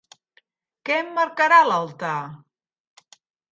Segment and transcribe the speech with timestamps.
[0.89, 2.17] Què emmarcarà l'altar?